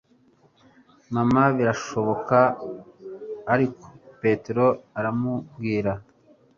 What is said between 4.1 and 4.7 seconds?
petero